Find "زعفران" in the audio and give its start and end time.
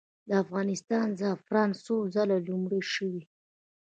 1.19-1.69